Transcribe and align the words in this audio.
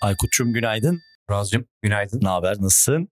Aykut'cum 0.00 0.52
günaydın. 0.52 1.00
Murazcığım 1.28 1.64
günaydın. 1.82 2.20
Ne 2.22 2.28
haber? 2.28 2.56
Nasılsın? 2.60 3.08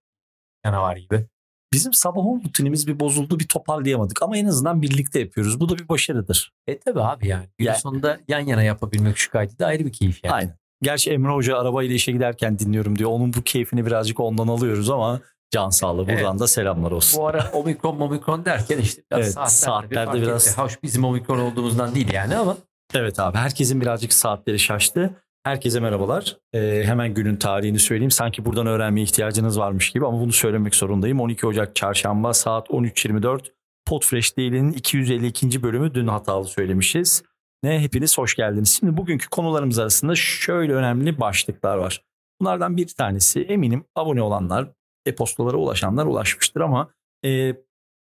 Canavar 0.64 0.96
gibi. 0.96 1.26
Bizim 1.72 1.92
sabah 1.92 2.22
rutinimiz 2.44 2.86
bir 2.86 3.00
bozuldu, 3.00 3.38
bir 3.38 3.48
toparlayamadık 3.48 4.22
ama 4.22 4.36
en 4.36 4.46
azından 4.46 4.82
birlikte 4.82 5.20
yapıyoruz. 5.20 5.60
Bu 5.60 5.68
da 5.68 5.78
bir 5.78 5.88
başarıdır. 5.88 6.52
E 6.66 6.78
tabi 6.78 7.00
abi 7.02 7.28
yani. 7.28 7.46
Günün 7.58 7.68
Yani- 7.70 7.78
sonunda 7.80 8.18
yan 8.28 8.40
yana 8.40 8.62
yapabilmek 8.62 9.16
şu 9.18 9.30
kaydı 9.30 9.58
da 9.58 9.66
ayrı 9.66 9.84
bir 9.86 9.92
keyif 9.92 10.24
yani. 10.24 10.34
Aynen. 10.34 10.56
Gerçi 10.82 11.10
Emre 11.10 11.32
Hoca 11.32 11.58
arabayla 11.58 11.94
işe 11.94 12.12
giderken 12.12 12.58
dinliyorum 12.58 12.98
diyor. 12.98 13.10
Onun 13.10 13.32
bu 13.32 13.42
keyfini 13.42 13.86
birazcık 13.86 14.20
ondan 14.20 14.48
alıyoruz 14.48 14.90
ama 14.90 15.20
can 15.50 15.70
sağlığı. 15.70 16.06
Buradan 16.08 16.30
Evet. 16.30 16.40
da 16.40 16.46
selamlar 16.48 16.90
olsun. 16.90 17.20
Bu 17.22 17.26
ara 17.28 17.50
omikron 17.52 18.00
omikron 18.00 18.44
derken 18.44 18.78
işte 18.78 19.02
biraz 19.12 19.20
Evet, 19.24 19.32
saatlerde, 19.32 19.94
saatlerde 19.94 20.12
bir 20.22 20.26
biraz- 20.26 20.48
etti. 20.48 20.60
Hoş 20.60 20.82
bizim 20.82 21.04
omikron 21.04 21.38
olduğumuzdan 21.38 21.94
değil 21.94 22.12
yani 22.12 22.36
ama 22.36 22.56
Evet 22.94 23.18
abi 23.20 23.38
herkesin 23.38 23.80
birazcık 23.80 24.12
saatleri 24.12 24.58
şaştı. 24.58 25.10
Herkese 25.48 25.80
merhabalar. 25.80 26.36
Ee, 26.54 26.82
hemen 26.84 27.14
günün 27.14 27.36
tarihini 27.36 27.78
söyleyeyim. 27.78 28.10
Sanki 28.10 28.44
buradan 28.44 28.66
öğrenmeye 28.66 29.02
ihtiyacınız 29.02 29.58
varmış 29.58 29.90
gibi 29.90 30.06
ama 30.06 30.20
bunu 30.20 30.32
söylemek 30.32 30.74
zorundayım. 30.74 31.20
12 31.20 31.46
Ocak 31.46 31.76
Çarşamba 31.76 32.34
saat 32.34 32.68
13.24 32.68 33.40
Podfresh 33.86 34.36
Daily'nin 34.36 34.72
252. 34.72 35.62
bölümü 35.62 35.94
dün 35.94 36.06
hatalı 36.06 36.44
söylemişiz. 36.44 37.22
Ne 37.62 37.80
hepiniz 37.80 38.18
hoş 38.18 38.34
geldiniz. 38.34 38.76
Şimdi 38.80 38.96
bugünkü 38.96 39.28
konularımız 39.28 39.78
arasında 39.78 40.14
şöyle 40.14 40.74
önemli 40.74 41.20
başlıklar 41.20 41.76
var. 41.76 42.02
Bunlardan 42.40 42.76
bir 42.76 42.88
tanesi 42.88 43.42
eminim 43.42 43.84
abone 43.94 44.22
olanlar, 44.22 44.70
e-postalara 45.06 45.56
ulaşanlar 45.56 46.06
ulaşmıştır 46.06 46.60
ama 46.60 46.90
e, 47.24 47.54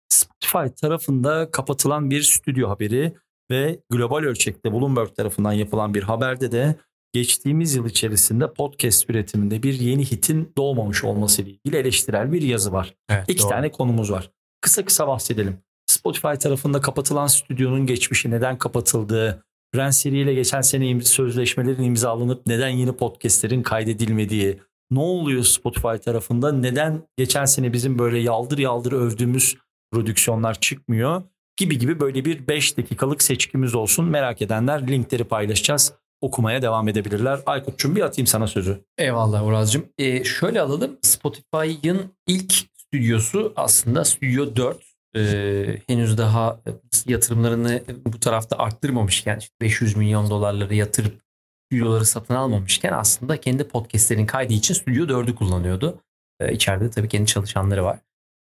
Spotify 0.09 0.75
tarafında 0.81 1.51
kapatılan 1.51 2.09
bir 2.09 2.21
stüdyo 2.21 2.69
haberi 2.69 3.13
ve 3.51 3.79
global 3.89 4.23
ölçekte 4.23 4.73
Bloomberg 4.73 5.15
tarafından 5.15 5.51
yapılan 5.51 5.93
bir 5.93 6.03
haberde 6.03 6.51
de 6.51 6.75
geçtiğimiz 7.13 7.75
yıl 7.75 7.85
içerisinde 7.85 8.53
podcast 8.53 9.09
üretiminde 9.09 9.63
bir 9.63 9.73
yeni 9.73 10.05
hitin 10.05 10.53
doğmamış 10.57 11.03
olması 11.03 11.41
ile 11.41 11.49
ilgili 11.49 11.77
eleştirel 11.77 12.31
bir 12.31 12.41
yazı 12.41 12.71
var. 12.71 12.93
evet, 13.09 13.25
İki 13.27 13.43
doğru. 13.43 13.49
tane 13.49 13.71
konumuz 13.71 14.11
var. 14.11 14.31
Kısa 14.61 14.85
kısa 14.85 15.07
bahsedelim. 15.07 15.57
Spotify 15.87 16.33
tarafında 16.33 16.81
kapatılan 16.81 17.27
stüdyonun 17.27 17.85
geçmişi 17.85 18.31
neden 18.31 18.57
kapatıldığı, 18.57 19.43
Brand 19.75 19.91
Seri 19.91 20.17
ile 20.17 20.33
geçen 20.33 20.61
sene 20.61 21.01
sözleşmelerin 21.01 21.83
imzalanıp 21.83 22.47
neden 22.47 22.69
yeni 22.69 22.91
podcastlerin 22.91 23.63
kaydedilmediği, 23.63 24.59
ne 24.91 24.99
oluyor 24.99 25.43
Spotify 25.43 25.95
tarafında, 26.05 26.51
neden 26.51 27.01
geçen 27.17 27.45
sene 27.45 27.73
bizim 27.73 27.99
böyle 27.99 28.19
yaldır 28.19 28.57
yaldır 28.57 28.91
övdüğümüz 28.91 29.57
prodüksiyonlar 29.91 30.59
çıkmıyor 30.59 31.23
gibi 31.57 31.77
gibi 31.77 31.99
böyle 31.99 32.25
bir 32.25 32.47
5 32.47 32.77
dakikalık 32.77 33.21
seçkimiz 33.21 33.75
olsun. 33.75 34.05
Merak 34.05 34.41
edenler 34.41 34.87
linkleri 34.87 35.23
paylaşacağız. 35.23 35.93
Okumaya 36.21 36.61
devam 36.61 36.87
edebilirler. 36.87 37.39
Aykut'cum 37.45 37.95
bir 37.95 38.01
atayım 38.01 38.27
sana 38.27 38.47
sözü. 38.47 38.83
Eyvallah 38.97 39.45
Uraz'cığım. 39.45 39.85
E, 39.97 40.23
şöyle 40.23 40.61
alalım. 40.61 40.97
Spotify'ın 41.01 42.13
ilk 42.27 42.53
stüdyosu 42.77 43.53
aslında 43.55 44.05
Studio 44.05 44.55
4. 44.55 44.77
E, 45.15 45.81
henüz 45.87 46.17
daha 46.17 46.59
yatırımlarını 47.07 47.83
bu 48.05 48.19
tarafta 48.19 48.57
arttırmamışken 48.57 49.39
işte 49.39 49.53
500 49.61 49.97
milyon 49.97 50.29
dolarları 50.29 50.75
yatırıp 50.75 51.21
stüdyoları 51.65 52.05
satın 52.05 52.35
almamışken 52.35 52.93
aslında 52.93 53.41
kendi 53.41 53.67
podcastlerin 53.67 54.25
kaydı 54.25 54.53
için 54.53 54.73
Studio 54.73 55.03
4'ü 55.03 55.35
kullanıyordu. 55.35 56.01
E, 56.39 56.53
içeride 56.53 56.89
tabii 56.89 57.09
kendi 57.09 57.25
çalışanları 57.25 57.83
var. 57.83 57.99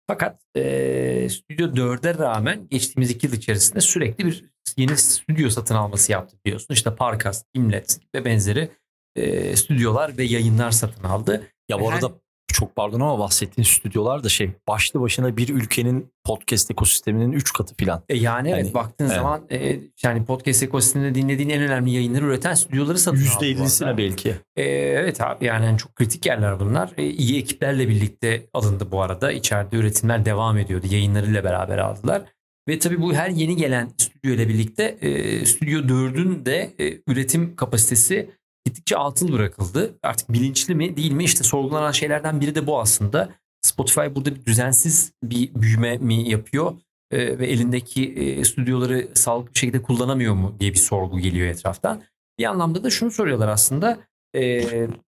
Fakat 0.07 0.41
e, 0.55 1.29
Studio 1.29 1.65
4'e 1.65 2.17
rağmen 2.17 2.67
geçtiğimiz 2.69 3.11
iki 3.11 3.25
yıl 3.27 3.33
içerisinde 3.33 3.81
sürekli 3.81 4.25
bir 4.25 4.45
yeni 4.77 4.97
stüdyo 4.97 5.49
satın 5.49 5.75
alması 5.75 6.11
yaptı 6.11 6.37
biliyorsun. 6.45 6.73
İşte 6.73 6.95
Parcast, 6.95 7.53
Gimlet 7.53 7.99
ve 8.15 8.25
benzeri 8.25 8.69
e, 9.15 9.55
stüdyolar 9.55 10.17
ve 10.17 10.23
yayınlar 10.23 10.71
satın 10.71 11.03
aldı. 11.03 11.47
Ya 11.69 11.81
bu 11.81 11.89
arada 11.89 12.11
çok 12.55 12.75
pardon 12.75 12.99
ama 12.99 13.19
bahsettiğin 13.19 13.65
stüdyolar 13.65 14.23
da 14.23 14.29
şey 14.29 14.51
başlı 14.67 15.01
başına 15.01 15.37
bir 15.37 15.49
ülkenin 15.49 16.11
podcast 16.23 16.71
ekosisteminin 16.71 17.31
3 17.31 17.53
katı 17.53 17.75
filan. 17.75 18.03
E 18.09 18.17
yani 18.17 18.49
evet 18.49 18.63
Hani, 18.65 18.73
baktığın 18.73 19.05
evet. 19.05 19.15
zaman 19.15 19.41
e, 19.51 19.79
yani 20.03 20.25
podcast 20.25 20.63
ekosisteminde 20.63 21.15
dinlediğin 21.15 21.49
en 21.49 21.61
önemli 21.61 21.91
yayınları 21.91 22.25
üreten 22.25 22.53
stüdyoları 22.53 22.97
satın 22.99 23.17
aldı. 23.17 23.25
bu 23.39 23.43
%50'sine 23.45 23.85
arada. 23.85 23.97
belki. 23.97 24.35
E, 24.55 24.63
evet 24.63 25.21
abi 25.21 25.45
yani 25.45 25.65
hani 25.65 25.77
çok 25.77 25.95
kritik 25.95 26.25
yerler 26.25 26.59
bunlar. 26.59 26.91
E, 26.97 27.03
iyi 27.05 27.39
ekiplerle 27.39 27.89
birlikte 27.89 28.45
alındı 28.53 28.91
bu 28.91 29.01
arada. 29.01 29.31
İçeride 29.31 29.75
üretimler 29.75 30.25
devam 30.25 30.57
ediyordu. 30.57 30.85
Yayınlarıyla 30.89 31.43
beraber 31.43 31.77
aldılar. 31.77 32.21
Ve 32.67 32.79
tabii 32.79 33.01
bu 33.01 33.13
her 33.13 33.29
yeni 33.29 33.55
gelen 33.55 33.89
stüdyo 33.97 34.33
ile 34.33 34.49
birlikte 34.49 34.83
e, 35.01 35.45
Stüdyo 35.45 35.79
4'ün 35.79 36.45
de 36.45 36.73
e, 36.79 37.01
üretim 37.07 37.55
kapasitesi 37.55 38.29
gittikçe 38.65 38.97
atıl 38.97 39.33
bırakıldı. 39.33 39.95
Artık 40.03 40.33
bilinçli 40.33 40.75
mi 40.75 40.97
değil 40.97 41.11
mi 41.11 41.23
işte 41.23 41.43
sorgulanan 41.43 41.91
şeylerden 41.91 42.41
biri 42.41 42.55
de 42.55 42.67
bu 42.67 42.79
aslında. 42.79 43.29
Spotify 43.61 44.15
burada 44.15 44.35
bir 44.35 44.45
düzensiz 44.45 45.11
bir 45.23 45.55
büyüme 45.55 45.97
mi 45.97 46.29
yapıyor 46.29 46.73
e, 47.11 47.39
ve 47.39 47.47
elindeki 47.47 48.13
e, 48.13 48.45
stüdyoları 48.45 49.07
sağlıklı 49.13 49.53
bir 49.53 49.59
şekilde 49.59 49.81
kullanamıyor 49.81 50.33
mu 50.33 50.55
diye 50.59 50.71
bir 50.71 50.77
sorgu 50.77 51.19
geliyor 51.19 51.47
etraftan. 51.47 52.03
Bir 52.39 52.45
anlamda 52.45 52.83
da 52.83 52.89
şunu 52.89 53.11
soruyorlar 53.11 53.47
aslında. 53.47 53.99
E, 54.35 54.63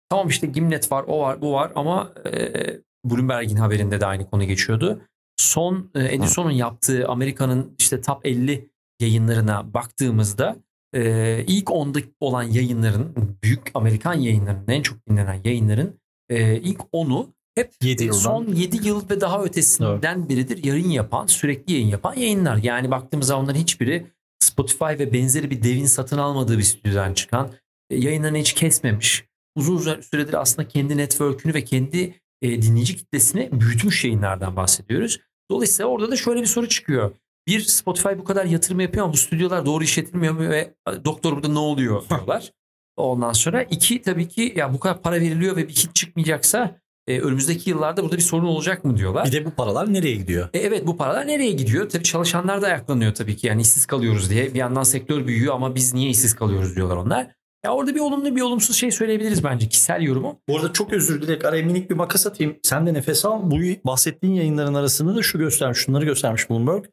tamam 0.09 0.27
işte 0.27 0.47
Gimlet 0.47 0.91
var, 0.91 1.05
o 1.07 1.19
var, 1.19 1.41
bu 1.41 1.53
var 1.53 1.71
ama 1.75 2.11
e, 2.25 2.53
Bloomberg'in 3.05 3.55
haberinde 3.55 4.01
de 4.01 4.05
aynı 4.05 4.29
konu 4.29 4.43
geçiyordu. 4.43 5.01
Son 5.37 5.91
e, 5.95 6.15
Edison'un 6.15 6.51
yaptığı 6.51 7.07
Amerika'nın 7.07 7.75
işte 7.79 8.01
top 8.01 8.25
50 8.25 8.69
yayınlarına 8.99 9.73
baktığımızda 9.73 10.55
e, 10.97 11.43
ilk 11.47 11.67
10'da 11.67 11.99
olan 12.19 12.43
yayınların 12.43 13.13
büyük 13.43 13.71
Amerikan 13.73 14.13
yayınlarının 14.13 14.67
en 14.67 14.81
çok 14.81 15.07
dinlenen 15.09 15.41
yayınların 15.43 15.99
e, 16.29 16.55
ilk 16.55 16.79
10'u 16.79 17.33
hep 17.55 17.73
7 17.81 18.03
e, 18.03 18.05
yıldan. 18.05 18.17
son 18.17 18.47
7 18.47 18.87
yıl 18.87 19.09
ve 19.09 19.21
daha 19.21 19.43
ötesinden 19.43 20.29
biridir 20.29 20.63
yayın 20.63 20.89
yapan, 20.89 21.25
sürekli 21.25 21.73
yayın 21.73 21.87
yapan 21.87 22.13
yayınlar. 22.13 22.57
Yani 22.63 22.91
baktığımız 22.91 23.27
zaman 23.27 23.43
onların 23.43 23.59
hiçbiri 23.59 24.07
Spotify 24.39 24.85
ve 24.85 25.13
benzeri 25.13 25.49
bir 25.49 25.63
devin 25.63 25.85
satın 25.85 26.17
almadığı 26.17 26.57
bir 26.57 26.63
stüdyodan 26.63 27.13
çıkan, 27.13 27.51
e, 27.89 27.95
yayınlarını 27.95 28.37
hiç 28.37 28.53
kesmemiş. 28.53 29.25
Uzun 29.55 29.77
süre- 29.77 30.01
süredir 30.01 30.33
aslında 30.33 30.67
kendi 30.67 30.97
network'ünü 30.97 31.53
ve 31.53 31.63
kendi 31.63 32.15
e, 32.41 32.61
dinleyici 32.61 32.95
kitlesini 32.95 33.49
büyütmüş 33.51 34.03
yayınlardan 34.03 34.55
bahsediyoruz. 34.55 35.19
Dolayısıyla 35.51 35.89
orada 35.89 36.11
da 36.11 36.15
şöyle 36.15 36.41
bir 36.41 36.45
soru 36.45 36.69
çıkıyor. 36.69 37.11
Bir 37.47 37.59
Spotify 37.59 38.09
bu 38.17 38.23
kadar 38.23 38.45
yatırım 38.45 38.79
yapıyor 38.79 39.03
ama 39.03 39.13
bu 39.13 39.17
stüdyolar 39.17 39.65
doğru 39.65 39.83
işletilmiyor 39.83 40.33
mu 40.33 40.49
ve 40.49 40.73
doktor 41.05 41.35
burada 41.35 41.47
ne 41.47 41.59
oluyor 41.59 42.03
diyorlar. 42.09 42.51
Ondan 42.97 43.33
sonra 43.33 43.63
iki 43.63 44.01
tabii 44.01 44.27
ki 44.27 44.53
ya 44.55 44.73
bu 44.73 44.79
kadar 44.79 45.01
para 45.01 45.15
veriliyor 45.15 45.55
ve 45.55 45.67
bir 45.67 45.73
hit 45.73 45.95
çıkmayacaksa 45.95 46.79
e, 47.07 47.19
önümüzdeki 47.19 47.69
yıllarda 47.69 48.03
burada 48.03 48.17
bir 48.17 48.21
sorun 48.21 48.45
olacak 48.45 48.85
mı 48.85 48.97
diyorlar. 48.97 49.25
Bir 49.25 49.31
de 49.31 49.45
bu 49.45 49.51
paralar 49.51 49.93
nereye 49.93 50.15
gidiyor? 50.15 50.49
E, 50.53 50.59
evet 50.59 50.87
bu 50.87 50.97
paralar 50.97 51.27
nereye 51.27 51.51
gidiyor? 51.51 51.89
Tabii 51.89 52.03
çalışanlar 52.03 52.61
da 52.61 52.67
ayaklanıyor 52.67 53.13
tabii 53.13 53.35
ki. 53.35 53.47
Yani 53.47 53.61
işsiz 53.61 53.85
kalıyoruz 53.85 54.29
diye. 54.29 54.53
Bir 54.53 54.59
yandan 54.59 54.83
sektör 54.83 55.27
büyüyor 55.27 55.55
ama 55.55 55.75
biz 55.75 55.93
niye 55.93 56.09
işsiz 56.09 56.35
kalıyoruz 56.35 56.75
diyorlar 56.75 56.95
onlar. 56.97 57.27
Ya 57.65 57.73
orada 57.73 57.95
bir 57.95 57.99
olumlu 57.99 58.35
bir 58.35 58.41
olumsuz 58.41 58.75
şey 58.75 58.91
söyleyebiliriz 58.91 59.43
bence 59.43 59.69
kişisel 59.69 60.01
yorumu. 60.01 60.41
Bu 60.49 60.57
arada 60.57 60.73
çok 60.73 60.93
özür 60.93 61.21
dileyerek 61.21 61.45
araya 61.45 61.63
minik 61.63 61.89
bir 61.89 61.95
makas 61.95 62.27
atayım. 62.27 62.57
Sen 62.63 62.87
de 62.87 62.93
nefes 62.93 63.25
al. 63.25 63.51
Bu 63.51 63.57
bahsettiğin 63.85 64.33
yayınların 64.33 64.73
arasında 64.73 65.15
da 65.15 65.23
şu 65.23 65.37
göstermiş, 65.37 65.77
şunları 65.77 66.05
göstermiş 66.05 66.49
Bloomberg. 66.49 66.85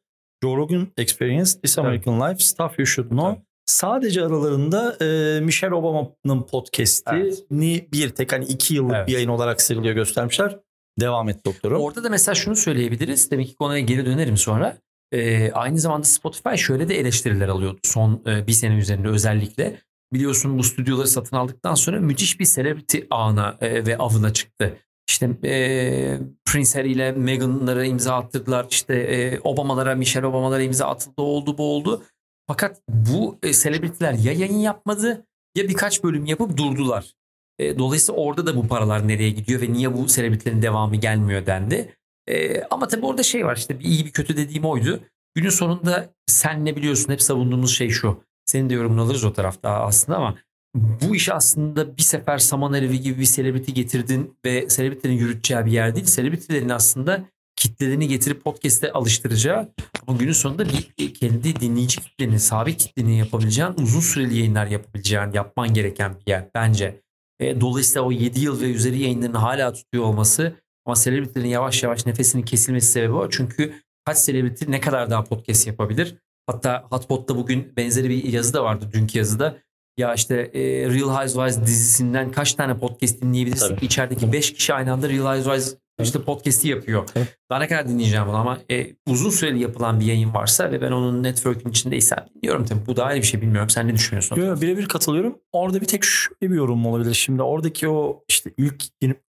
Joe 0.45 0.57
Rogan 0.57 0.89
Experience, 0.97 1.51
This 1.63 1.79
American 1.79 2.21
Life, 2.21 2.39
Stuff 2.39 2.79
You 2.79 2.87
Should 2.87 3.09
Know. 3.09 3.35
Tabii. 3.35 3.45
Sadece 3.67 4.23
aralarında 4.23 4.97
e, 5.05 5.41
Michelle 5.41 5.75
Obama'nın 5.75 6.43
podcast'ini 6.43 7.89
bir 7.93 8.09
tek 8.09 8.33
hani 8.33 8.45
iki 8.45 8.75
yıllık 8.75 8.95
Evet. 8.95 9.09
bir 9.09 9.13
yayın 9.13 9.29
olarak 9.29 9.63
sıralıyor 9.63 9.95
göstermişler. 9.95 10.59
Devam 11.01 11.29
et 11.29 11.47
doktorum. 11.47 11.81
Orada 11.81 12.05
da 12.05 12.09
mesela 12.09 12.35
şunu 12.35 12.57
söyleyebiliriz. 12.57 13.31
Demek 13.31 13.49
ki 13.49 13.57
konuya 13.57 13.81
geri 13.81 14.07
dönerim 14.07 14.37
sonra. 14.37 14.77
Ee, 15.13 15.53
aynı 15.53 15.79
zamanda 15.79 16.05
Spotify 16.05 16.55
şöyle 16.57 16.89
de 16.89 16.99
eleştiriler 16.99 17.49
alıyordu 17.49 17.79
son 17.83 18.23
e, 18.27 18.47
bir 18.47 18.53
sene 18.53 18.75
üzerinde 18.75 19.09
özellikle. 19.09 19.81
Biliyorsun 20.13 20.59
bu 20.59 20.63
stüdyoları 20.63 21.09
satın 21.09 21.37
aldıktan 21.37 21.75
sonra 21.75 22.01
müthiş 22.01 22.41
bir 22.41 22.47
celebrity 22.47 22.99
ağına 23.11 23.57
e, 23.61 23.87
ve 23.87 23.99
avına 23.99 24.33
çıktı. 24.33 24.77
İşte 25.09 25.31
e, 25.45 26.19
Prince 26.45 26.79
Harry 26.79 26.93
ile 26.93 27.13
Meghan'lara 27.13 27.85
imza 27.85 28.15
attırdılar. 28.15 28.67
İşte 28.71 28.95
e, 28.95 29.41
Obamalara, 29.41 29.95
Michelle 29.95 30.27
Obamalara 30.27 30.63
imza 30.63 30.87
atıldı, 30.87 31.23
oldu 31.23 31.59
bu 31.59 31.75
oldu. 31.75 32.03
Fakat 32.47 32.83
bu 32.89 33.39
e, 33.43 33.53
celebrity'ler 33.53 34.13
ya 34.13 34.33
yayın 34.33 34.59
yapmadı 34.59 35.27
ya 35.57 35.69
birkaç 35.69 36.05
bölüm 36.05 36.27
yapıp 36.27 36.57
durdular. 36.57 37.15
E, 37.59 37.79
dolayısıyla 37.79 38.21
orada 38.21 38.47
da 38.47 38.57
bu 38.57 38.69
paralar 38.69 39.09
nereye 39.09 39.31
gidiyor 39.31 39.61
ve 39.61 39.73
niye 39.73 39.95
bu 39.95 40.09
selebritlerin 40.09 40.63
devamı 40.63 40.97
gelmiyor 40.97 41.47
dendi. 41.47 41.97
E, 42.27 42.63
ama 42.63 42.89
tabii 42.89 43.07
orada 43.07 43.23
şey 43.23 43.47
var 43.47 43.57
işte 43.57 43.81
bir 43.81 43.85
iyi 43.85 44.07
bir 44.07 44.11
kötü 44.11 44.37
dediğim 44.37 44.65
oydu. 44.65 45.01
Günün 45.35 45.51
sonunda 45.51 46.15
sen 46.27 46.65
ne 46.65 46.77
biliyorsun 46.77 47.13
hep 47.13 47.23
savunduğumuz 47.23 47.77
şey 47.77 47.91
şu. 47.91 48.25
Senin 48.47 48.71
de 48.71 48.75
yorumunu 48.75 49.03
alırız 49.03 49.25
o 49.25 49.33
tarafta 49.33 49.71
aslında 49.71 50.19
ama 50.19 50.35
bu 50.75 51.17
iş 51.17 51.29
aslında 51.29 51.97
bir 51.97 52.03
sefer 52.03 52.39
Saman 52.39 52.73
Alevi 52.73 53.01
gibi 53.01 53.21
bir 53.21 53.25
selebriti 53.25 53.75
getirdin 53.75 54.37
ve 54.45 54.71
selebritlerin 54.71 55.15
yürüteceği 55.15 55.67
bir 55.67 55.73
yer 55.73 55.95
değil. 55.95 56.07
Selebritlerin 56.07 56.69
aslında 56.69 57.25
kitlelerini 57.57 58.09
getirip 58.09 58.45
podcast'e 58.45 58.93
alıştıracağı 58.93 59.73
ama 60.07 60.19
günün 60.19 60.33
sonunda 60.33 60.65
bir 60.69 61.15
kendi 61.15 61.61
dinleyici 61.61 62.01
kitlenin, 62.01 62.37
sabit 62.37 62.77
kitlenin 62.77 63.13
yapabileceğin 63.13 63.71
uzun 63.79 64.01
süreli 64.01 64.37
yayınlar 64.37 64.67
yapabileceğin, 64.67 65.33
yapman 65.33 65.75
gereken 65.75 66.15
bir 66.15 66.31
yer 66.33 66.49
bence. 66.55 67.01
E, 67.41 67.61
dolayısıyla 67.61 68.03
o 68.03 68.13
7 68.13 68.41
yıl 68.41 68.61
ve 68.61 68.71
üzeri 68.71 68.99
yayınlarını 68.99 69.39
hala 69.39 69.73
tutuyor 69.73 70.05
olması 70.05 70.55
ama 70.87 70.97
selebritilerin 70.97 71.49
yavaş 71.49 71.83
yavaş 71.83 72.07
nefesinin 72.07 72.43
kesilmesi 72.43 72.87
sebebi 72.87 73.13
o. 73.13 73.31
Çünkü 73.31 73.75
kaç 74.05 74.19
selebriti 74.19 74.71
ne 74.71 74.81
kadar 74.81 75.11
daha 75.11 75.25
podcast 75.25 75.67
yapabilir? 75.67 76.15
Hatta 76.47 76.85
Hotpot'ta 76.91 77.37
bugün 77.37 77.77
benzeri 77.77 78.09
bir 78.09 78.25
yazı 78.25 78.55
da 78.55 78.65
vardı 78.65 78.91
dünkü 78.93 79.19
yazıda. 79.19 79.59
Ya 79.99 80.15
işte 80.15 80.51
e, 80.55 80.61
Real 80.91 81.09
Housewives 81.09 81.67
dizisinden 81.67 82.33
kaç 82.33 82.55
tane 82.55 82.79
podcast 82.79 83.23
dinleyebilirsin? 83.23 83.69
Tabii. 83.69 83.85
İçerideki 83.85 84.33
5 84.33 84.53
kişi 84.53 84.75
aynı 84.75 84.93
anda 84.93 85.09
Real 85.09 85.25
Housewives 85.25 85.77
işte 86.03 86.23
podcast'i 86.23 86.69
yapıyor. 86.69 87.07
Tabii. 87.07 87.27
Daha 87.51 87.59
ne 87.59 87.69
kadar 87.69 87.89
dinleyeceğim 87.89 88.27
bunu 88.27 88.37
ama 88.37 88.59
e, 88.71 88.87
uzun 89.09 89.31
süreli 89.31 89.59
yapılan 89.59 90.01
bir 90.01 90.05
yayın 90.05 90.35
varsa 90.35 90.73
ve 90.73 90.81
ben 90.81 90.93
onun 90.93 91.23
network'ün 91.23 91.71
içindeysem 91.71 92.27
dinliyorum 92.35 92.65
tabii. 92.65 92.87
Bu 92.87 92.97
da 92.97 93.05
ayrı 93.05 93.23
bir 93.23 93.27
şey 93.27 93.41
bilmiyorum. 93.41 93.71
Sen 93.71 93.89
ne 93.89 93.95
düşünüyorsun? 93.95 94.37
Yo, 94.37 94.47
yo, 94.47 94.61
birebir 94.61 94.87
katılıyorum. 94.87 95.39
Orada 95.53 95.81
bir 95.81 95.87
tek 95.87 96.05
şöyle 96.05 96.53
bir 96.53 96.57
yorum 96.57 96.87
olabilir. 96.87 97.15
Şimdi 97.15 97.43
oradaki 97.43 97.89
o 97.89 98.25
işte 98.29 98.51
ilk 98.57 98.85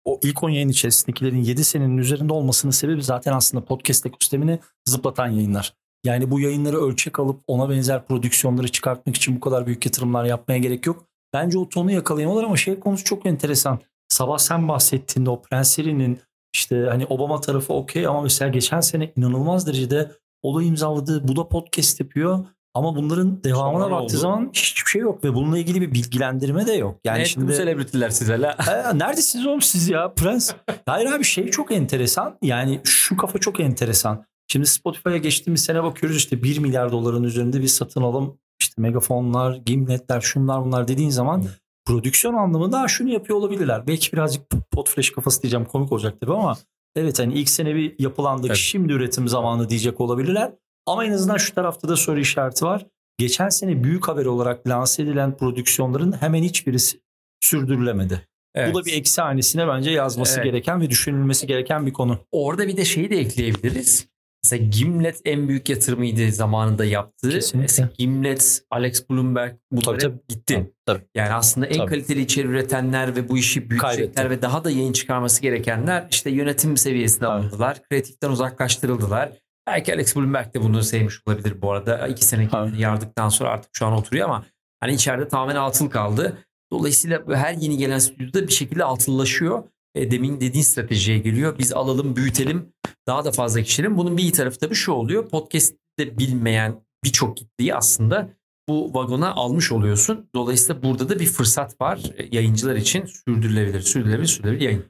o 0.04 0.20
ilk 0.22 0.42
10 0.42 0.50
yayın 0.50 0.68
içerisindekilerin 0.68 1.42
7 1.42 1.64
senenin 1.64 1.98
üzerinde 1.98 2.32
olmasının 2.32 2.72
sebebi 2.72 3.02
zaten 3.02 3.32
aslında 3.32 3.64
podcast 3.64 4.06
ekosistemini 4.06 4.58
zıplatan 4.84 5.26
yayınlar. 5.28 5.74
Yani 6.06 6.30
bu 6.30 6.40
yayınları 6.40 6.80
ölçek 6.80 7.20
alıp 7.20 7.40
ona 7.46 7.70
benzer 7.70 8.06
prodüksiyonları 8.06 8.68
çıkartmak 8.68 9.16
için 9.16 9.36
bu 9.36 9.40
kadar 9.40 9.66
büyük 9.66 9.86
yatırımlar 9.86 10.24
yapmaya 10.24 10.58
gerek 10.58 10.86
yok. 10.86 11.04
Bence 11.32 11.58
o 11.58 11.68
tonu 11.68 11.92
yakalayamalar 11.92 12.44
ama 12.44 12.56
şey 12.56 12.80
konusu 12.80 13.04
çok 13.04 13.26
enteresan. 13.26 13.78
Sabah 14.08 14.38
sen 14.38 14.68
bahsettiğinde 14.68 15.30
o 15.30 15.42
Prenseri'nin 15.42 16.18
işte 16.54 16.86
hani 16.90 17.06
Obama 17.06 17.40
tarafı 17.40 17.72
okey 17.72 18.06
ama 18.06 18.22
mesela 18.22 18.48
geçen 18.48 18.80
sene 18.80 19.12
inanılmaz 19.16 19.66
derecede 19.66 20.10
o 20.42 20.58
da 20.58 20.62
imzaladı. 20.62 21.28
Bu 21.28 21.36
da 21.36 21.48
podcast 21.48 22.00
yapıyor. 22.00 22.44
Ama 22.74 22.96
bunların 22.96 23.44
devamına 23.44 23.84
Sonra 23.84 23.86
ne 23.86 23.92
baktığı 23.92 24.16
oldu? 24.16 24.20
zaman 24.20 24.50
hiçbir 24.52 24.90
şey 24.90 25.02
yok 25.02 25.24
ve 25.24 25.34
bununla 25.34 25.58
ilgili 25.58 25.80
bir 25.80 25.92
bilgilendirme 25.92 26.66
de 26.66 26.72
yok. 26.72 27.00
Yani 27.04 27.18
Yani 27.18 27.28
şimdi 27.28 27.54
selebritiler 27.54 28.10
size 28.10 28.40
la. 28.40 28.56
Ee, 28.70 28.98
neredesiniz 28.98 29.46
oğlum 29.46 29.62
siz 29.62 29.88
ya 29.88 30.12
Prens? 30.14 30.52
Hayır 30.86 31.06
abi 31.06 31.24
şey 31.24 31.50
çok 31.50 31.72
enteresan. 31.72 32.38
Yani 32.42 32.80
şu 32.84 33.16
kafa 33.16 33.38
çok 33.38 33.60
enteresan. 33.60 34.24
Şimdi 34.48 34.66
Spotify'a 34.66 35.16
geçtiğimiz 35.16 35.64
sene 35.64 35.82
bakıyoruz 35.82 36.16
işte 36.16 36.42
1 36.42 36.58
milyar 36.58 36.92
doların 36.92 37.22
üzerinde 37.22 37.60
bir 37.62 37.66
satın 37.68 38.02
alım. 38.02 38.38
işte 38.60 38.82
megafonlar, 38.82 39.56
gimletler, 39.56 40.20
şunlar 40.20 40.64
bunlar 40.64 40.88
dediğin 40.88 41.10
zaman 41.10 41.42
Hı. 41.42 41.48
prodüksiyon 41.84 42.34
anlamında 42.34 42.80
"Ha, 42.80 42.88
şunu 42.88 43.10
yapıyor 43.12 43.38
olabilirler. 43.38 43.86
Belki 43.86 44.12
birazcık 44.12 44.42
potfresh 44.72 45.10
kafası 45.10 45.42
diyeceğim 45.42 45.66
komik 45.66 45.92
olacak 45.92 46.20
tabii 46.20 46.32
ama 46.32 46.56
evet 46.96 47.18
hani 47.18 47.34
ilk 47.34 47.48
sene 47.48 47.74
bir 47.74 47.94
yapılandık 47.98 48.46
Evet. 48.46 48.56
şimdi 48.56 48.92
üretim 48.92 49.28
zamanı 49.28 49.68
diyecek 49.68 50.00
olabilirler. 50.00 50.52
Ama 50.86 51.04
en 51.04 51.12
azından 51.12 51.36
şu 51.36 51.54
tarafta 51.54 51.88
da 51.88 51.96
soru 51.96 52.20
işareti 52.20 52.64
var. 52.64 52.86
Geçen 53.18 53.48
sene 53.48 53.84
büyük 53.84 54.08
haber 54.08 54.24
olarak 54.26 54.68
lanse 54.68 55.02
edilen 55.02 55.36
prodüksiyonların 55.36 56.12
hemen 56.12 56.42
hiçbirisi 56.42 57.00
sürdürülemedi. 57.40 58.22
Evet. 58.54 58.74
Bu 58.74 58.80
da 58.80 58.84
bir 58.84 58.92
eksi 58.92 59.20
hanesine 59.22 59.68
bence 59.68 59.90
yazması 59.90 60.34
Evet. 60.40 60.44
gereken 60.44 60.80
ve 60.80 60.90
düşünülmesi 60.90 61.46
gereken 61.46 61.86
bir 61.86 61.92
konu. 61.92 62.18
Orada 62.32 62.68
bir 62.68 62.76
de 62.76 62.84
şeyi 62.84 63.10
de 63.10 63.16
ekleyebiliriz. 63.18 64.08
Mesela 64.52 64.70
Gimlet 64.70 65.20
en 65.24 65.48
büyük 65.48 65.68
yatırımıydı 65.68 66.32
zamanında 66.32 66.84
yaptığı. 66.84 67.30
Kesinlikle. 67.30 67.60
Mesela 67.60 67.88
Gimlet, 67.98 68.62
Alex 68.70 69.10
Bloomberg 69.10 69.54
bunlar 69.72 69.84
Tabii, 69.84 69.94
hep 69.94 70.02
tabii. 70.02 70.20
gitti. 70.28 70.72
Tabii. 70.86 71.02
Yani 71.14 71.32
aslında 71.32 71.66
en 71.66 71.76
Tabii. 71.76 71.90
kaliteli 71.90 72.20
içeri 72.20 72.46
üretenler 72.46 73.16
ve 73.16 73.28
bu 73.28 73.38
işi 73.38 73.70
büyütecekler 73.70 74.30
ve 74.30 74.42
daha 74.42 74.64
da 74.64 74.70
yayın 74.70 74.92
çıkarması 74.92 75.42
gerekenler 75.42 76.06
işte 76.10 76.30
yönetim 76.30 76.76
seviyesinde 76.76 77.20
Tabii. 77.20 77.30
alındılar. 77.32 77.82
Kreatiften 77.88 78.30
uzaklaştırıldılar. 78.30 79.32
Belki 79.66 79.94
Alex 79.94 80.16
Bloomberg 80.16 80.54
de 80.54 80.62
bunu 80.62 80.82
sevmiş 80.82 81.20
olabilir 81.26 81.62
bu 81.62 81.72
arada. 81.72 82.06
İki 82.08 82.24
sene 82.24 82.48
yardıktan 82.78 83.28
sonra 83.28 83.50
artık 83.50 83.70
şu 83.72 83.86
an 83.86 83.92
oturuyor 83.92 84.24
ama 84.28 84.44
hani 84.80 84.92
içeride 84.94 85.28
tamamen 85.28 85.56
atıl 85.56 85.90
kaldı. 85.90 86.38
Dolayısıyla 86.72 87.22
her 87.32 87.54
yeni 87.54 87.76
gelen 87.76 87.98
stüdyoda 87.98 88.48
bir 88.48 88.52
şekilde 88.52 88.84
atıllaşıyor. 88.84 89.62
E, 89.94 90.10
demin 90.10 90.40
dediğin 90.40 90.64
stratejiye 90.64 91.18
geliyor. 91.18 91.58
Biz 91.58 91.72
alalım, 91.72 92.16
büyütelim, 92.16 92.72
daha 93.08 93.24
da 93.24 93.32
fazla 93.32 93.62
kişilerin. 93.62 93.98
Bunun 93.98 94.16
bir 94.16 94.22
iyi 94.22 94.32
tarafı 94.32 94.58
tabii 94.58 94.74
şu 94.74 94.92
oluyor. 94.92 95.28
Podcast'te 95.28 96.18
bilmeyen 96.18 96.84
birçok 97.04 97.36
kitleyi 97.36 97.74
aslında 97.74 98.28
bu 98.68 98.94
vagona 98.94 99.32
almış 99.32 99.72
oluyorsun. 99.72 100.30
Dolayısıyla 100.34 100.82
burada 100.82 101.08
da 101.08 101.18
bir 101.18 101.26
fırsat 101.26 101.80
var 101.80 102.00
e, 102.16 102.36
yayıncılar 102.36 102.76
için 102.76 103.06
sürdürülebilir, 103.06 103.80
sürdürülebilir, 103.80 104.26
sürdürülebilir 104.26 104.64
yayın. 104.64 104.84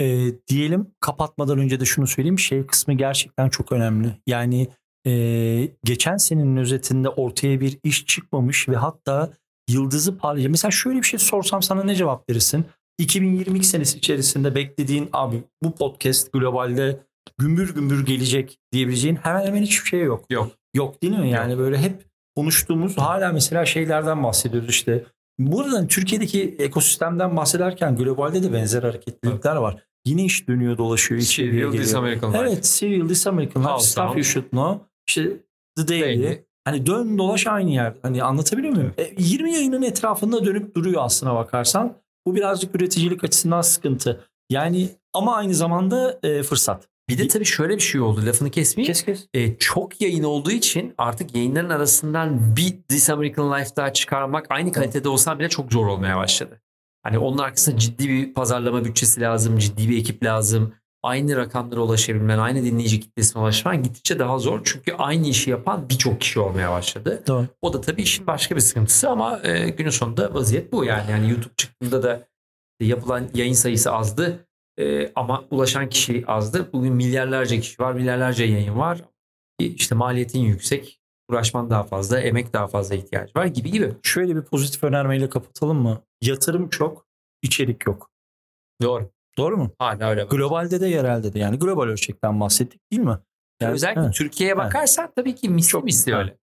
Ee, 0.00 0.32
diyelim 0.48 0.86
kapatmadan 1.00 1.58
önce 1.58 1.80
de 1.80 1.84
şunu 1.84 2.06
söyleyeyim. 2.06 2.38
Şey 2.38 2.66
kısmı 2.66 2.94
gerçekten 2.94 3.48
çok 3.48 3.72
önemli. 3.72 4.12
Yani 4.26 4.68
e, 5.06 5.12
geçen 5.84 6.16
senenin 6.16 6.56
özetinde 6.56 7.08
ortaya 7.08 7.60
bir 7.60 7.78
iş 7.84 8.06
çıkmamış 8.06 8.68
ve 8.68 8.76
hatta 8.76 9.32
yıldızı 9.70 10.18
parlayacak. 10.18 10.50
Mesela 10.50 10.70
şöyle 10.70 10.98
bir 10.98 11.06
şey 11.06 11.18
sorsam 11.18 11.62
sana 11.62 11.84
ne 11.84 11.94
cevap 11.94 12.30
verirsin? 12.30 12.64
2022 12.98 13.66
senesi 13.66 13.98
içerisinde 13.98 14.54
beklediğin 14.54 15.08
abi 15.12 15.42
bu 15.62 15.74
podcast 15.74 16.32
globalde 16.32 17.05
gümbür 17.38 17.74
gümbür 17.74 18.06
gelecek 18.06 18.58
diyebileceğin 18.72 19.16
hemen 19.16 19.46
hemen 19.46 19.62
hiçbir 19.62 19.88
şey 19.88 20.00
yok. 20.00 20.24
Yok. 20.30 20.52
Yok 20.74 21.02
değil 21.02 21.18
mi? 21.18 21.30
Yani 21.30 21.58
böyle 21.58 21.78
hep 21.78 22.04
konuştuğumuz 22.36 22.98
hala 22.98 23.32
mesela 23.32 23.66
şeylerden 23.66 24.22
bahsediyoruz 24.22 24.68
işte. 24.68 25.04
Buradan 25.38 25.86
Türkiye'deki 25.86 26.56
ekosistemden 26.58 27.36
bahsederken 27.36 27.96
globalde 27.96 28.42
de 28.42 28.52
benzer 28.52 28.82
hareketlilikler 28.82 29.56
var. 29.56 29.82
Yine 30.06 30.24
iş 30.24 30.48
dönüyor 30.48 30.78
dolaşıyor 30.78 31.20
Serial 31.20 31.72
This. 31.72 31.94
American 31.94 32.32
Life. 32.32 32.42
Evet 32.42 32.66
Serial 32.66 33.08
This 33.08 33.26
American 33.26 33.64
Life, 33.64 33.84
Stuff. 33.84 34.14
You 34.14 34.24
Should 34.24 34.50
Know, 34.50 34.84
işte 35.08 35.30
The 35.76 35.88
Daily. 35.88 36.22
Daily. 36.22 36.42
Hani 36.64 36.86
dön 36.86 37.18
dolaş 37.18 37.46
aynı 37.46 37.70
yer. 37.70 37.94
Hani 38.02 38.22
anlatabiliyor 38.22 38.74
muyum? 38.74 38.94
E, 38.98 39.14
20 39.18 39.52
yayının 39.52 39.82
etrafında 39.82 40.44
dönüp 40.44 40.74
duruyor 40.74 41.02
aslına 41.04 41.34
bakarsan. 41.34 41.94
Bu 42.26 42.34
birazcık 42.34 42.74
üreticilik 42.74 43.24
açısından 43.24 43.60
sıkıntı. 43.60 44.24
Yani 44.50 44.88
ama 45.12 45.36
aynı 45.36 45.54
zamanda 45.54 46.18
e, 46.22 46.42
fırsat. 46.42 46.88
Bir 47.08 47.18
de 47.18 47.28
tabii 47.28 47.44
şöyle 47.44 47.76
bir 47.76 47.82
şey 47.82 48.00
oldu. 48.00 48.26
Lafını 48.26 48.50
kesmeyeyim. 48.50 48.94
Kes 48.94 49.04
kes. 49.04 49.26
E, 49.34 49.56
çok 49.56 50.00
yayın 50.00 50.24
olduğu 50.24 50.50
için 50.50 50.94
artık 50.98 51.34
yayınların 51.34 51.70
arasından 51.70 52.56
bir 52.56 52.82
This 52.88 53.10
American 53.10 53.60
Life 53.60 53.76
daha 53.76 53.92
çıkarmak 53.92 54.46
aynı 54.50 54.72
kalitede 54.72 55.08
olsa 55.08 55.38
bile 55.38 55.48
çok 55.48 55.72
zor 55.72 55.86
olmaya 55.86 56.16
başladı. 56.16 56.60
Hani 57.02 57.18
onun 57.18 57.38
arkasında 57.38 57.78
ciddi 57.78 58.08
bir 58.08 58.34
pazarlama 58.34 58.84
bütçesi 58.84 59.20
lazım, 59.20 59.58
ciddi 59.58 59.88
bir 59.88 59.98
ekip 59.98 60.24
lazım. 60.24 60.74
Aynı 61.02 61.36
rakamlara 61.36 61.80
ulaşabilmen, 61.80 62.38
aynı 62.38 62.64
dinleyici 62.64 63.00
kitlesine 63.00 63.42
ulaşman 63.42 63.82
gittikçe 63.82 64.18
daha 64.18 64.38
zor. 64.38 64.60
Çünkü 64.64 64.92
aynı 64.92 65.26
işi 65.26 65.50
yapan 65.50 65.88
birçok 65.88 66.20
kişi 66.20 66.40
olmaya 66.40 66.70
başladı. 66.70 67.22
Doğru. 67.26 67.46
O 67.62 67.72
da 67.72 67.80
tabii 67.80 68.02
işin 68.02 68.26
başka 68.26 68.56
bir 68.56 68.60
sıkıntısı 68.60 69.10
ama 69.10 69.40
e, 69.42 69.68
günün 69.68 69.90
sonunda 69.90 70.34
vaziyet 70.34 70.72
bu 70.72 70.84
yani. 70.84 71.10
Yani 71.10 71.30
YouTube 71.30 71.54
çıktığında 71.56 72.02
da 72.02 72.26
yapılan 72.80 73.28
yayın 73.34 73.52
sayısı 73.52 73.92
azdı 73.92 74.46
E, 74.80 75.12
ama 75.14 75.44
ulaşan 75.50 75.88
kişi 75.88 76.24
azdı. 76.26 76.72
Bugün 76.72 76.92
milyarlarca 76.92 77.60
kişi 77.60 77.82
var, 77.82 77.92
milyarlarca 77.92 78.44
yayın 78.44 78.78
var. 78.78 79.00
İşte 79.58 79.94
maliyetin 79.94 80.38
yüksek, 80.40 81.00
uğraşman 81.30 81.70
daha 81.70 81.82
fazla, 81.82 82.20
emek 82.20 82.52
daha 82.52 82.66
fazla 82.66 82.94
ihtiyacı 82.94 83.32
var 83.36 83.46
gibi 83.46 83.70
gibi. 83.70 83.92
Şöyle 84.02 84.36
bir 84.36 84.42
pozitif 84.42 84.84
önermeyle 84.84 85.28
kapatalım 85.28 85.76
mı? 85.82 86.02
Yatırım 86.22 86.68
çok, 86.68 87.06
içerik 87.42 87.86
yok. 87.86 88.10
Doğru. 88.82 89.10
Doğru 89.38 89.56
mu? 89.56 89.70
Hala 89.78 90.10
öyle. 90.10 90.24
Globalde 90.24 90.80
de 90.80 90.86
yerelde 90.86 91.32
de 91.32 91.38
yani 91.38 91.58
global 91.58 91.82
ölçekten 91.82 92.40
bahsettik 92.40 92.80
değil 92.92 93.02
mi? 93.02 93.18
Yani- 93.60 93.72
Özellikle 93.72 94.00
evet. 94.02 94.14
Türkiye'ye 94.14 94.56
bakarsan 94.56 95.12
tabii 95.16 95.34
ki 95.34 95.48
misli 95.48 95.68
Çok- 95.70 95.84
misli 95.84 96.14
öyle. 96.14 96.36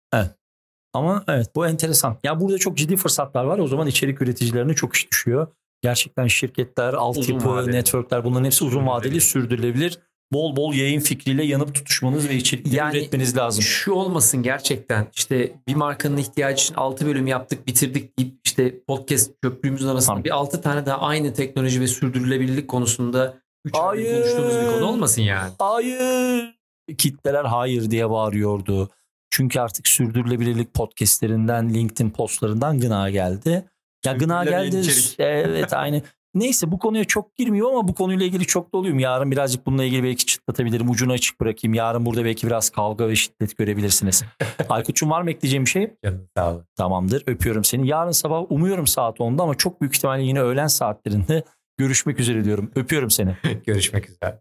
Ama 0.94 1.24
evet 1.28 1.48
bu 1.56 1.68
enteresan. 1.68 2.18
Ya 2.24 2.40
burada 2.40 2.58
çok 2.58 2.78
ciddi 2.78 2.98
fırsatlar 2.98 3.44
var. 3.46 3.60
O 3.60 3.68
zaman 3.68 3.88
içerik 3.88 4.22
üreticilerine 4.22 4.74
çok 4.74 4.96
iş 4.96 5.12
düşüyor. 5.12 5.48
Gerçekten 5.84 6.28
şirketler, 6.28 6.94
altyapı, 6.94 7.72
networkler 7.72 8.24
bunların 8.24 8.46
hepsi 8.46 8.64
uzun 8.64 8.88
vadeli 8.88 9.22
sürdürülebilir. 9.22 10.00
Bol 10.34 10.56
bol 10.56 10.74
yayın 10.74 11.00
fikriyle 11.00 11.46
yanıp 11.46 11.76
tutuşmanız 11.76 12.30
ve 12.30 12.36
içerikleri 12.36 12.76
Yani 12.76 12.98
üretmeniz 12.98 13.38
lazım. 13.38 13.62
Şu 13.62 13.92
olmasın 13.92 14.44
gerçekten 14.44 15.08
işte 15.16 15.52
bir 15.68 15.76
markanın 15.76 16.18
ihtiyacı 16.18 16.64
için 16.64 16.76
6 16.76 17.06
bölüm 17.06 17.28
yaptık 17.28 17.68
bitirdik 17.68 18.20
deyip 18.20 18.36
işte 18.46 18.84
podcast 18.88 19.32
çöplüğümüzün 19.44 19.88
arasında 19.88 20.08
Tamam. 20.08 20.24
bir 20.24 20.30
6 20.30 20.62
tane 20.62 20.86
daha 20.86 21.00
aynı 21.00 21.34
teknoloji 21.34 21.82
ve 21.82 21.88
sürdürülebilirlik 21.88 22.68
konusunda 22.68 23.38
3 23.66 23.76
Hayır. 23.76 24.22
konuştuğumuz 24.22 24.56
bir 24.56 24.74
konu 24.74 24.86
olmasın 24.86 25.22
yani. 25.22 25.52
Hayır. 25.60 26.56
Kitleler 26.98 27.46
hayır 27.46 27.92
diye 27.92 28.10
bağırıyordu. 28.10 28.90
Çünkü 29.30 29.60
artık 29.60 29.88
sürdürülebilirlik 29.88 30.74
podcastlerinden, 30.74 31.74
LinkedIn 31.74 32.10
postlarından 32.10 32.80
gına 32.80 33.10
geldi. 33.10 33.66
Ya 34.06 34.14
gına 34.14 34.44
geldi. 34.44 34.82
Evet 35.20 35.74
aynı. 35.74 36.02
Neyse 36.36 36.72
bu 36.72 36.80
konuya 36.80 37.04
çok 37.04 37.36
girmiyor 37.36 37.70
ama 37.70 37.88
bu 37.88 37.96
konuyla 37.96 38.26
ilgili 38.26 38.46
çok 38.46 38.74
doluyum. 38.74 39.00
Yarın 39.00 39.32
birazcık 39.32 39.66
bununla 39.66 39.84
ilgili 39.84 40.04
belki 40.04 40.26
çıtlatabilirim. 40.26 40.90
Ucunu 40.90 41.12
açık 41.12 41.42
bırakayım. 41.42 41.74
Yarın 41.74 42.06
burada 42.06 42.26
belki 42.26 42.48
biraz 42.48 42.70
kavga 42.70 43.08
ve 43.08 43.16
şiddet 43.16 43.58
görebilirsiniz. 43.58 44.24
Aykut'cum 44.70 45.10
var 45.10 45.22
mı 45.22 45.32
ekleyeceğim 45.32 45.66
bir 45.66 45.70
şey? 45.70 45.94
Canım 46.06 46.28
sağ. 46.38 46.66
Tamamdır. 46.76 47.24
Öpüyorum 47.28 47.64
seni. 47.64 47.88
Yarın 47.88 48.12
sabah 48.12 48.52
umuyorum 48.52 48.88
saat 48.88 49.20
10'da 49.20 49.44
ama 49.44 49.56
çok 49.56 49.82
büyük 49.82 49.96
ihtimalle 49.96 50.24
yine 50.24 50.42
öğlen 50.42 50.68
saatlerinde 50.68 51.44
görüşmek 51.78 52.20
üzere 52.20 52.44
diyorum. 52.46 52.72
Öpüyorum 52.76 53.10
seni. 53.10 53.38
Görüşmek 53.66 54.10
üzere. 54.10 54.40